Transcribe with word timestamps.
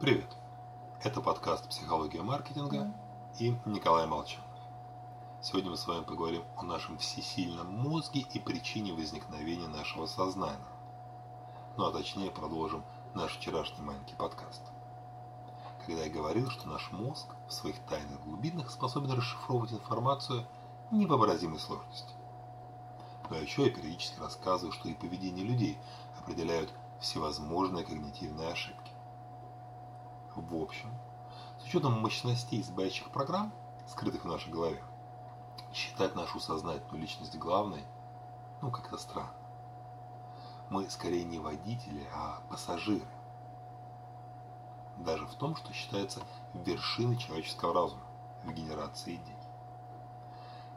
Привет! 0.00 0.30
Это 1.02 1.20
подкаст 1.20 1.68
«Психология 1.68 2.22
маркетинга» 2.22 2.94
и 3.40 3.56
Николай 3.66 4.06
Молчанов. 4.06 4.46
Сегодня 5.42 5.72
мы 5.72 5.76
с 5.76 5.88
вами 5.88 6.04
поговорим 6.04 6.44
о 6.56 6.62
нашем 6.62 6.98
всесильном 6.98 7.66
мозге 7.66 8.20
и 8.20 8.38
причине 8.38 8.92
возникновения 8.92 9.66
нашего 9.66 10.06
сознания. 10.06 10.68
Ну 11.76 11.84
а 11.84 11.90
точнее 11.90 12.30
продолжим 12.30 12.84
наш 13.14 13.36
вчерашний 13.36 13.84
маленький 13.84 14.14
подкаст. 14.14 14.62
Когда 15.84 16.04
я 16.04 16.10
говорил, 16.10 16.48
что 16.48 16.68
наш 16.68 16.92
мозг 16.92 17.34
в 17.48 17.52
своих 17.52 17.80
тайных 17.86 18.22
глубинах 18.22 18.70
способен 18.70 19.10
расшифровывать 19.10 19.72
информацию 19.72 20.46
невообразимой 20.92 21.58
сложности. 21.58 22.14
Но 23.30 23.36
еще 23.36 23.64
я 23.64 23.70
периодически 23.70 24.20
рассказываю, 24.20 24.70
что 24.70 24.88
и 24.88 24.94
поведение 24.94 25.44
людей 25.44 25.76
определяют 26.20 26.72
всевозможные 27.00 27.84
когнитивные 27.84 28.52
ошибки. 28.52 28.92
В 30.48 30.56
общем, 30.56 30.90
с 31.60 31.64
учетом 31.64 32.00
мощностей 32.00 32.62
сбоящих 32.62 33.10
программ, 33.10 33.52
скрытых 33.86 34.24
в 34.24 34.28
нашей 34.28 34.50
голове, 34.50 34.82
считать 35.74 36.14
нашу 36.14 36.40
сознательную 36.40 37.02
личность 37.02 37.36
главной, 37.36 37.84
ну 38.62 38.70
как-то 38.70 38.96
странно. 38.96 39.34
Мы 40.70 40.88
скорее 40.88 41.24
не 41.24 41.38
водители, 41.38 42.08
а 42.14 42.40
пассажиры. 42.48 43.04
Даже 44.96 45.26
в 45.26 45.34
том, 45.34 45.54
что 45.54 45.70
считается 45.74 46.22
вершиной 46.54 47.18
человеческого 47.18 47.74
разума 47.74 48.06
в 48.42 48.50
генерации 48.50 49.16
идей. 49.16 49.36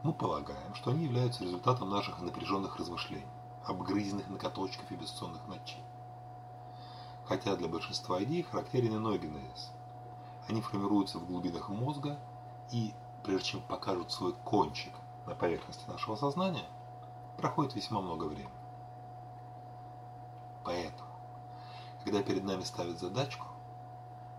Мы 0.04 0.12
полагаем, 0.12 0.76
что 0.76 0.92
они 0.92 1.06
являются 1.06 1.46
результатом 1.46 1.90
наших 1.90 2.20
напряженных 2.20 2.76
размышлений, 2.76 3.26
обгрызенных 3.66 4.28
накоточков 4.28 4.92
и 4.92 4.96
бессонных 4.96 5.48
ночей. 5.48 5.82
Хотя 7.32 7.56
для 7.56 7.70
большинства 7.70 8.22
идей 8.22 8.44
характерен 8.44 8.98
иной 8.98 9.18
генез. 9.18 9.72
Они 10.50 10.60
формируются 10.60 11.18
в 11.18 11.26
глубинах 11.26 11.70
мозга 11.70 12.20
и, 12.72 12.94
прежде 13.24 13.52
чем 13.52 13.62
покажут 13.62 14.12
свой 14.12 14.34
кончик 14.34 14.92
на 15.26 15.34
поверхности 15.34 15.90
нашего 15.90 16.18
сознания, 16.18 16.66
проходит 17.38 17.74
весьма 17.74 18.02
много 18.02 18.26
времени. 18.26 18.52
Поэтому, 20.66 21.10
когда 22.04 22.22
перед 22.22 22.44
нами 22.44 22.64
ставят 22.64 23.00
задачку, 23.00 23.48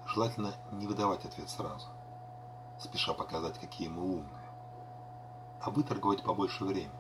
желательно 0.05 0.53
не 0.71 0.87
выдавать 0.87 1.25
ответ 1.25 1.49
сразу, 1.49 1.89
спеша 2.79 3.15
показать, 3.15 3.59
какие 3.59 3.89
мы 3.89 4.03
умные, 4.03 4.51
а 5.63 5.71
выторговать 5.71 6.23
побольше 6.23 6.67
времени. 6.67 6.93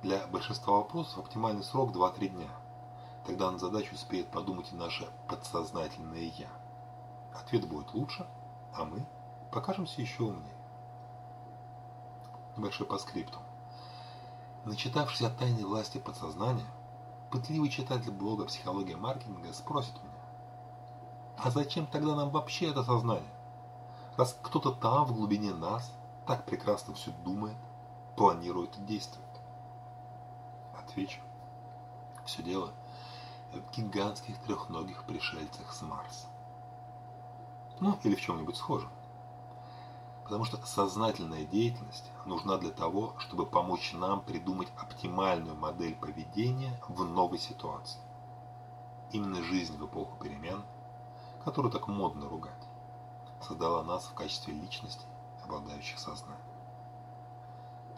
Для 0.00 0.26
большинства 0.28 0.78
вопросов 0.78 1.18
оптимальный 1.18 1.64
срок 1.64 1.94
2-3 1.94 2.28
дня. 2.28 2.63
Тогда 3.24 3.50
на 3.50 3.58
задачу 3.58 3.94
успеет 3.94 4.30
подумать 4.30 4.70
и 4.72 4.76
наше 4.76 5.08
подсознательное 5.28 6.30
«я». 6.36 6.50
Ответ 7.34 7.66
будет 7.66 7.94
лучше, 7.94 8.26
а 8.74 8.84
мы 8.84 9.06
покажемся 9.50 10.00
еще 10.02 10.24
умнее. 10.24 10.54
Небольшой 12.56 12.86
по 12.86 12.98
скрипту. 12.98 13.38
Начитавшись 14.64 15.22
о 15.22 15.30
тайне 15.30 15.64
власти 15.64 15.98
подсознания, 15.98 16.66
пытливый 17.30 17.70
читатель 17.70 18.12
блога 18.12 18.44
«Психология 18.44 18.96
маркетинга» 18.96 19.52
спросит 19.52 19.94
меня, 20.02 20.14
а 21.38 21.50
зачем 21.50 21.86
тогда 21.86 22.14
нам 22.14 22.30
вообще 22.30 22.70
это 22.70 22.84
сознание? 22.84 23.34
Раз 24.16 24.38
кто-то 24.42 24.70
там, 24.70 25.04
в 25.06 25.14
глубине 25.14 25.52
нас, 25.52 25.92
так 26.26 26.44
прекрасно 26.44 26.94
все 26.94 27.10
думает, 27.24 27.56
планирует 28.16 28.76
и 28.78 28.82
действует. 28.82 29.26
Отвечу. 30.78 31.20
Все 32.24 32.42
дело 32.42 32.72
в 33.52 33.76
гигантских 33.76 34.38
трехногих 34.40 35.04
пришельцах 35.04 35.72
с 35.72 35.82
Марса. 35.82 36.26
Ну, 37.80 37.98
или 38.02 38.14
в 38.14 38.20
чем-нибудь 38.20 38.56
схожем. 38.56 38.90
Потому 40.24 40.44
что 40.44 40.64
сознательная 40.64 41.44
деятельность 41.44 42.10
нужна 42.24 42.56
для 42.56 42.70
того, 42.70 43.14
чтобы 43.18 43.44
помочь 43.44 43.92
нам 43.92 44.22
придумать 44.22 44.68
оптимальную 44.76 45.56
модель 45.56 45.94
поведения 45.94 46.80
в 46.88 47.04
новой 47.04 47.38
ситуации. 47.38 48.00
Именно 49.12 49.42
жизнь 49.42 49.76
в 49.76 49.84
эпоху 49.84 50.16
перемен, 50.22 50.64
которую 51.44 51.70
так 51.70 51.88
модно 51.88 52.28
ругать, 52.28 52.68
создала 53.40 53.82
нас 53.82 54.06
в 54.06 54.14
качестве 54.14 54.54
личности, 54.54 55.04
обладающих 55.44 55.98
сознанием. 55.98 56.40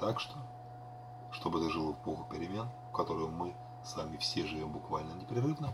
Так 0.00 0.20
что, 0.20 0.34
чтобы 1.30 1.60
ты 1.60 1.70
жил 1.70 1.92
в 1.92 1.92
эпоху 1.92 2.24
перемен, 2.24 2.68
в 2.88 2.92
которую 2.92 3.30
мы 3.30 3.54
с 3.86 3.94
вами 3.94 4.16
все 4.16 4.44
живем 4.44 4.72
буквально 4.72 5.12
непрерывно, 5.12 5.72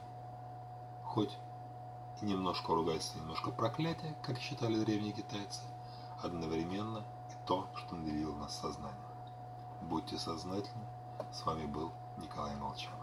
хоть 1.02 1.38
и 2.20 2.26
немножко 2.26 2.74
ругательства, 2.74 3.18
немножко 3.18 3.50
проклятия, 3.50 4.14
как 4.22 4.38
считали 4.38 4.84
древние 4.84 5.12
китайцы, 5.12 5.62
одновременно 6.22 6.98
и 7.30 7.46
то, 7.46 7.68
что 7.74 7.94
наделило 7.94 8.36
нас 8.36 8.58
сознанием. 8.60 9.00
Будьте 9.80 10.18
сознательны. 10.18 10.86
С 11.32 11.44
вами 11.46 11.64
был 11.64 11.90
Николай 12.18 12.54
Молчанов. 12.56 13.01